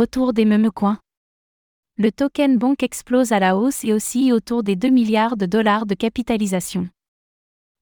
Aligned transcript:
Retour 0.00 0.32
des 0.32 0.46
coins. 0.74 0.98
Le 1.98 2.10
token 2.10 2.56
Bonk 2.56 2.82
explose 2.82 3.32
à 3.32 3.38
la 3.38 3.54
hausse 3.54 3.84
et 3.84 3.92
aussi 3.92 4.32
autour 4.32 4.62
des 4.62 4.74
2 4.74 4.88
milliards 4.88 5.36
de 5.36 5.44
dollars 5.44 5.84
de 5.84 5.94
capitalisation. 5.94 6.88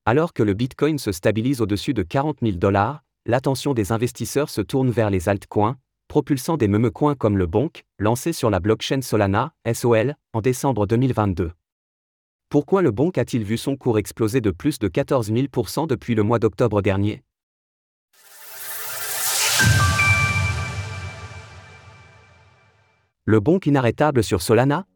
Alors 0.05 0.33
que 0.33 0.43
le 0.43 0.53
Bitcoin 0.53 0.99
se 0.99 1.13
stabilise 1.13 1.61
au-dessus 1.61 1.95
de 1.95 2.03
40 2.03 2.39
000 2.43 2.57
dollars, 2.57 3.05
l'attention 3.25 3.73
des 3.73 3.93
investisseurs 3.93 4.51
se 4.51 4.61
tourne 4.61 4.91
vers 4.91 5.11
les 5.11 5.29
altcoins, 5.29 5.77
propulsant 6.09 6.57
des 6.57 6.69
coins 6.91 7.15
comme 7.15 7.39
le 7.39 7.47
Bonk, 7.47 7.85
lancé 8.01 8.33
sur 8.33 8.51
la 8.51 8.59
blockchain 8.59 9.01
Solana, 9.01 9.55
SOL, 9.73 10.17
en 10.33 10.41
décembre 10.41 10.89
2022. 10.89 11.53
Pourquoi 12.49 12.83
le 12.83 12.91
Bonk 12.91 13.17
a-t-il 13.17 13.45
vu 13.45 13.57
son 13.57 13.77
cours 13.77 13.97
exploser 13.97 14.41
de 14.41 14.51
plus 14.51 14.81
de 14.81 14.89
14 14.89 15.31
000% 15.31 15.87
depuis 15.87 16.17
le 16.17 16.25
mois 16.25 16.41
d'octobre 16.41 16.83
dernier? 16.83 17.23
Le 23.31 23.41
Bonk 23.41 23.67
inarrêtable 23.67 24.25
sur 24.25 24.41
Solana? 24.41 24.87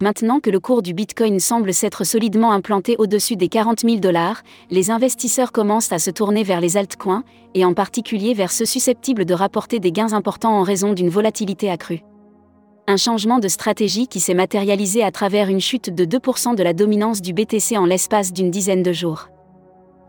Maintenant 0.00 0.40
que 0.40 0.48
le 0.48 0.58
cours 0.58 0.80
du 0.80 0.94
Bitcoin 0.94 1.38
semble 1.38 1.74
s'être 1.74 2.02
solidement 2.02 2.50
implanté 2.50 2.96
au-dessus 2.98 3.36
des 3.36 3.48
40 3.48 3.80
000 3.80 3.96
dollars, 3.96 4.42
les 4.70 4.90
investisseurs 4.90 5.52
commencent 5.52 5.92
à 5.92 5.98
se 5.98 6.10
tourner 6.10 6.44
vers 6.44 6.62
les 6.62 6.78
altcoins, 6.78 7.24
et 7.52 7.66
en 7.66 7.74
particulier 7.74 8.32
vers 8.32 8.52
ceux 8.52 8.64
susceptibles 8.64 9.26
de 9.26 9.34
rapporter 9.34 9.80
des 9.80 9.92
gains 9.92 10.14
importants 10.14 10.58
en 10.58 10.62
raison 10.62 10.94
d'une 10.94 11.10
volatilité 11.10 11.68
accrue. 11.68 12.00
Un 12.86 12.96
changement 12.96 13.38
de 13.38 13.48
stratégie 13.48 14.06
qui 14.06 14.20
s'est 14.20 14.32
matérialisé 14.32 15.04
à 15.04 15.10
travers 15.10 15.50
une 15.50 15.60
chute 15.60 15.94
de 15.94 16.06
2% 16.06 16.54
de 16.54 16.62
la 16.62 16.72
dominance 16.72 17.20
du 17.20 17.34
BTC 17.34 17.76
en 17.76 17.84
l'espace 17.84 18.32
d'une 18.32 18.50
dizaine 18.50 18.82
de 18.82 18.94
jours. 18.94 19.28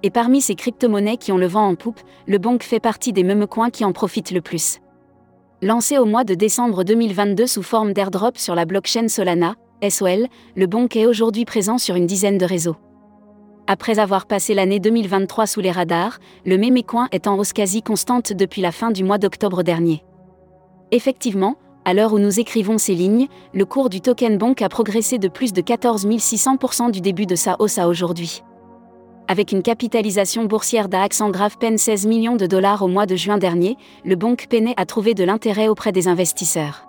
Et 0.01 0.11
parmi 0.11 0.39
ces 0.39 0.55
crypto-monnaies 0.55 1.17
qui 1.17 1.33
ont 1.33 1.37
le 1.37 1.47
vent 1.47 1.67
en 1.67 1.75
poupe, 1.75 1.99
le 2.25 2.37
Bonk 2.37 2.63
fait 2.63 2.79
partie 2.79 3.11
des 3.11 3.25
coins 3.47 3.69
qui 3.69 3.83
en 3.83 3.91
profitent 3.91 4.31
le 4.31 4.39
plus. 4.39 4.79
Lancé 5.63 5.97
au 5.97 6.03
mois 6.03 6.25
de 6.25 6.33
décembre 6.33 6.83
2022 6.83 7.47
sous 7.47 7.63
forme 7.63 7.93
d'airdrop 7.93 8.37
sur 8.37 8.53
la 8.53 8.65
blockchain 8.65 9.07
Solana, 9.07 9.55
SOL, 9.89 10.27
le 10.57 10.67
Bonk 10.67 10.97
est 10.97 11.05
aujourd'hui 11.05 11.45
présent 11.45 11.77
sur 11.77 11.95
une 11.95 12.05
dizaine 12.05 12.37
de 12.37 12.43
réseaux. 12.43 12.75
Après 13.65 13.97
avoir 13.97 14.25
passé 14.25 14.53
l'année 14.55 14.81
2023 14.81 15.47
sous 15.47 15.61
les 15.61 15.71
radars, 15.71 16.19
le 16.45 16.57
mémécoin 16.57 17.07
est 17.13 17.27
en 17.27 17.37
hausse 17.37 17.53
quasi 17.53 17.81
constante 17.81 18.33
depuis 18.33 18.61
la 18.61 18.73
fin 18.73 18.91
du 18.91 19.05
mois 19.05 19.17
d'octobre 19.17 19.63
dernier. 19.63 20.03
Effectivement, 20.91 21.55
à 21.85 21.93
l'heure 21.93 22.11
où 22.11 22.19
nous 22.19 22.41
écrivons 22.41 22.77
ces 22.77 22.93
lignes, 22.93 23.27
le 23.53 23.63
cours 23.63 23.87
du 23.87 24.01
token 24.01 24.37
Bonk 24.37 24.61
a 24.61 24.67
progressé 24.67 25.17
de 25.17 25.29
plus 25.29 25.53
de 25.53 25.61
14 25.61 26.05
600% 26.05 26.91
du 26.91 26.99
début 26.99 27.25
de 27.25 27.35
sa 27.35 27.55
hausse 27.59 27.77
à 27.77 27.87
aujourd'hui. 27.87 28.43
Avec 29.27 29.53
une 29.53 29.61
capitalisation 29.61 30.45
boursière 30.45 30.89
d'Axan 30.89 31.29
Grave 31.29 31.57
peine 31.57 31.77
16 31.77 32.07
millions 32.07 32.35
de 32.35 32.45
dollars 32.45 32.81
au 32.81 32.87
mois 32.87 33.05
de 33.05 33.15
juin 33.15 33.37
dernier, 33.37 33.77
le 34.03 34.15
Bonk 34.15 34.47
peinait 34.49 34.73
à 34.75 34.85
trouver 34.85 35.13
de 35.13 35.23
l'intérêt 35.23 35.69
auprès 35.69 35.93
des 35.93 36.09
investisseurs. 36.09 36.87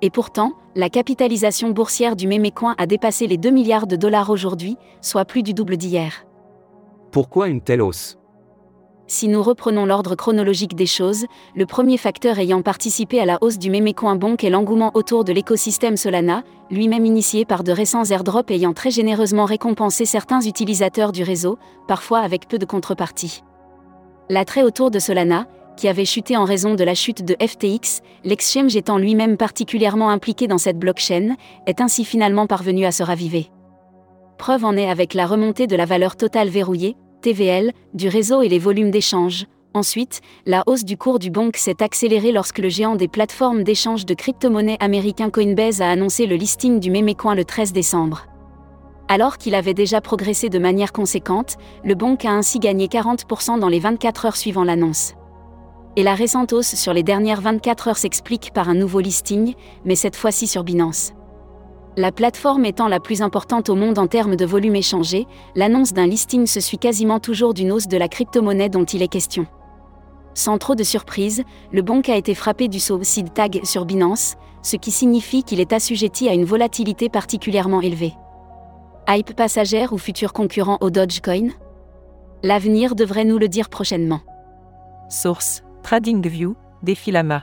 Et 0.00 0.10
pourtant, 0.10 0.52
la 0.76 0.88
capitalisation 0.88 1.70
boursière 1.70 2.14
du 2.14 2.28
Mémécoin 2.28 2.76
a 2.78 2.86
dépassé 2.86 3.26
les 3.26 3.38
2 3.38 3.50
milliards 3.50 3.88
de 3.88 3.96
dollars 3.96 4.30
aujourd'hui, 4.30 4.76
soit 5.00 5.24
plus 5.24 5.42
du 5.42 5.52
double 5.52 5.76
d'hier. 5.76 6.24
Pourquoi 7.10 7.48
une 7.48 7.60
telle 7.60 7.82
hausse? 7.82 8.17
Si 9.08 9.26
nous 9.26 9.42
reprenons 9.42 9.86
l'ordre 9.86 10.14
chronologique 10.14 10.76
des 10.76 10.86
choses, 10.86 11.24
le 11.56 11.64
premier 11.64 11.96
facteur 11.96 12.38
ayant 12.38 12.60
participé 12.60 13.18
à 13.20 13.24
la 13.24 13.38
hausse 13.40 13.58
du 13.58 13.70
Mémécoin 13.70 14.16
Bonk 14.16 14.44
est 14.44 14.50
l'engouement 14.50 14.90
autour 14.92 15.24
de 15.24 15.32
l'écosystème 15.32 15.96
Solana, 15.96 16.44
lui-même 16.70 17.06
initié 17.06 17.46
par 17.46 17.64
de 17.64 17.72
récents 17.72 18.04
airdrops 18.04 18.50
ayant 18.50 18.74
très 18.74 18.90
généreusement 18.90 19.46
récompensé 19.46 20.04
certains 20.04 20.42
utilisateurs 20.42 21.12
du 21.12 21.22
réseau, 21.22 21.58
parfois 21.88 22.18
avec 22.18 22.48
peu 22.48 22.58
de 22.58 22.66
contrepartie. 22.66 23.42
L'attrait 24.28 24.62
autour 24.62 24.90
de 24.90 24.98
Solana, 24.98 25.46
qui 25.78 25.88
avait 25.88 26.04
chuté 26.04 26.36
en 26.36 26.44
raison 26.44 26.74
de 26.74 26.84
la 26.84 26.94
chute 26.94 27.24
de 27.24 27.34
FTX, 27.40 28.02
l'exchange 28.24 28.76
étant 28.76 28.98
lui-même 28.98 29.38
particulièrement 29.38 30.10
impliqué 30.10 30.48
dans 30.48 30.58
cette 30.58 30.78
blockchain, 30.78 31.36
est 31.66 31.80
ainsi 31.80 32.04
finalement 32.04 32.46
parvenu 32.46 32.84
à 32.84 32.92
se 32.92 33.02
raviver. 33.02 33.50
Preuve 34.36 34.66
en 34.66 34.76
est 34.76 34.90
avec 34.90 35.14
la 35.14 35.26
remontée 35.26 35.66
de 35.66 35.76
la 35.76 35.86
valeur 35.86 36.16
totale 36.16 36.48
verrouillée, 36.48 36.96
TVL, 37.20 37.72
du 37.94 38.08
réseau 38.08 38.42
et 38.42 38.48
les 38.48 38.58
volumes 38.58 38.90
d'échange. 38.90 39.46
Ensuite, 39.74 40.20
la 40.46 40.62
hausse 40.66 40.84
du 40.84 40.96
cours 40.96 41.18
du 41.18 41.30
Bonk 41.30 41.56
s'est 41.56 41.82
accélérée 41.82 42.32
lorsque 42.32 42.58
le 42.58 42.68
géant 42.68 42.96
des 42.96 43.08
plateformes 43.08 43.64
d'échange 43.64 44.06
de 44.06 44.14
crypto-monnaies 44.14 44.78
américain 44.80 45.30
Coinbase 45.30 45.82
a 45.82 45.90
annoncé 45.90 46.26
le 46.26 46.36
listing 46.36 46.80
du 46.80 46.90
Mémécoin 46.90 47.34
le 47.34 47.44
13 47.44 47.72
décembre. 47.72 48.26
Alors 49.08 49.38
qu'il 49.38 49.54
avait 49.54 49.74
déjà 49.74 50.00
progressé 50.00 50.48
de 50.48 50.58
manière 50.58 50.92
conséquente, 50.92 51.56
le 51.84 51.94
Bonk 51.94 52.24
a 52.24 52.32
ainsi 52.32 52.58
gagné 52.58 52.88
40% 52.88 53.58
dans 53.58 53.68
les 53.68 53.80
24 53.80 54.26
heures 54.26 54.36
suivant 54.36 54.64
l'annonce. 54.64 55.14
Et 55.96 56.02
la 56.02 56.14
récente 56.14 56.52
hausse 56.52 56.74
sur 56.74 56.92
les 56.92 57.02
dernières 57.02 57.40
24 57.40 57.88
heures 57.88 57.96
s'explique 57.96 58.52
par 58.52 58.68
un 58.68 58.74
nouveau 58.74 59.00
listing, 59.00 59.54
mais 59.84 59.96
cette 59.96 60.16
fois-ci 60.16 60.46
sur 60.46 60.62
Binance. 60.62 61.12
La 61.98 62.12
plateforme 62.12 62.64
étant 62.64 62.86
la 62.86 63.00
plus 63.00 63.22
importante 63.22 63.68
au 63.68 63.74
monde 63.74 63.98
en 63.98 64.06
termes 64.06 64.36
de 64.36 64.44
volume 64.44 64.76
échangé, 64.76 65.26
l'annonce 65.56 65.92
d'un 65.92 66.06
listing 66.06 66.46
se 66.46 66.60
suit 66.60 66.78
quasiment 66.78 67.18
toujours 67.18 67.54
d'une 67.54 67.72
hausse 67.72 67.88
de 67.88 67.96
la 67.96 68.06
crypto-monnaie 68.06 68.68
dont 68.68 68.84
il 68.84 69.02
est 69.02 69.08
question. 69.08 69.48
Sans 70.32 70.58
trop 70.58 70.76
de 70.76 70.84
surprise, 70.84 71.42
le 71.72 71.82
Bonk 71.82 72.08
a 72.08 72.14
été 72.14 72.36
frappé 72.36 72.68
du 72.68 72.78
seed 72.78 73.34
tag 73.34 73.62
sur 73.64 73.84
Binance, 73.84 74.36
ce 74.62 74.76
qui 74.76 74.92
signifie 74.92 75.42
qu'il 75.42 75.58
est 75.58 75.72
assujetti 75.72 76.28
à 76.28 76.34
une 76.34 76.44
volatilité 76.44 77.08
particulièrement 77.08 77.80
élevée. 77.80 78.14
Hype 79.08 79.34
passagère 79.34 79.92
ou 79.92 79.98
futur 79.98 80.32
concurrent 80.32 80.78
au 80.80 80.90
Dogecoin? 80.90 81.48
L'avenir 82.44 82.94
devrait 82.94 83.24
nous 83.24 83.38
le 83.38 83.48
dire 83.48 83.68
prochainement. 83.68 84.20
Source 85.08 85.64
TradingView, 85.82 86.54
Défilama. 86.84 87.42